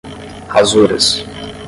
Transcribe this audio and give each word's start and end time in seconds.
rasuras 0.53 1.07